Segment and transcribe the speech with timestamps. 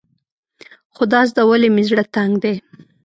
[0.95, 2.55] خدازده ولې مې زړه تنګ دی.